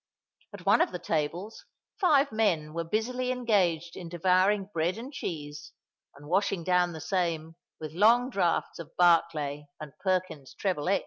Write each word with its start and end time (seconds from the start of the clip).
At 0.51 0.65
one 0.65 0.81
of 0.81 0.91
the 0.91 0.97
tables 0.97 1.63
five 1.99 2.31
men 2.31 2.73
were 2.73 2.83
busily 2.83 3.29
engaged 3.31 3.95
in 3.95 4.09
devouring 4.09 4.71
bread 4.73 4.97
and 4.97 5.13
cheese 5.13 5.73
and 6.15 6.27
washing 6.27 6.63
down 6.63 6.93
the 6.93 6.99
same 6.99 7.55
with 7.79 7.91
long 7.91 8.31
draughts 8.31 8.79
of 8.79 8.97
Barclay 8.97 9.67
and 9.79 9.93
Perkins's 9.99 10.55
Treble 10.55 10.89
X. 10.89 10.99